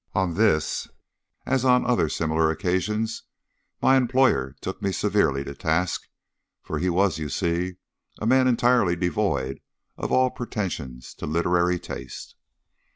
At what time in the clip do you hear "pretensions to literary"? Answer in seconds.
10.31-11.77